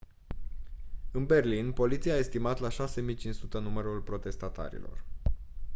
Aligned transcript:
în 1.11 1.25
berlin 1.25 1.71
poliția 1.71 2.13
a 2.13 2.17
estimat 2.17 2.59
la 2.59 2.69
6500 2.69 3.59
numărul 3.59 4.01
protestatarilor 4.01 5.03